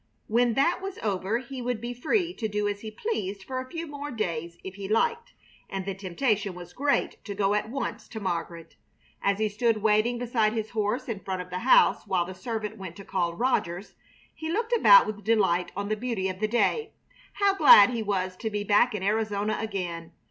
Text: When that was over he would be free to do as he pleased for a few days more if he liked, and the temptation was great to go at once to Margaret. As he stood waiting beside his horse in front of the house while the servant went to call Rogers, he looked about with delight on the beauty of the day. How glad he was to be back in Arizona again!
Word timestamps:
When 0.25 0.55
that 0.55 0.81
was 0.81 0.97
over 1.03 1.37
he 1.37 1.61
would 1.61 1.79
be 1.79 1.93
free 1.93 2.33
to 2.33 2.47
do 2.47 2.67
as 2.67 2.81
he 2.81 2.89
pleased 2.89 3.43
for 3.43 3.59
a 3.61 3.69
few 3.69 3.85
days 4.15 4.53
more 4.55 4.59
if 4.63 4.73
he 4.73 4.87
liked, 4.87 5.33
and 5.69 5.85
the 5.85 5.93
temptation 5.93 6.55
was 6.55 6.73
great 6.73 7.23
to 7.23 7.35
go 7.35 7.53
at 7.53 7.69
once 7.69 8.07
to 8.07 8.19
Margaret. 8.19 8.77
As 9.21 9.37
he 9.37 9.47
stood 9.47 9.83
waiting 9.83 10.17
beside 10.17 10.53
his 10.53 10.71
horse 10.71 11.07
in 11.07 11.19
front 11.19 11.43
of 11.43 11.51
the 11.51 11.59
house 11.59 12.07
while 12.07 12.25
the 12.25 12.33
servant 12.33 12.77
went 12.79 12.95
to 12.95 13.05
call 13.05 13.35
Rogers, 13.35 13.93
he 14.33 14.51
looked 14.51 14.73
about 14.75 15.05
with 15.05 15.23
delight 15.23 15.71
on 15.77 15.87
the 15.89 15.95
beauty 15.95 16.29
of 16.29 16.39
the 16.39 16.47
day. 16.47 16.93
How 17.33 17.53
glad 17.53 17.91
he 17.91 18.01
was 18.01 18.35
to 18.37 18.49
be 18.49 18.63
back 18.63 18.95
in 18.95 19.03
Arizona 19.03 19.59
again! 19.61 20.13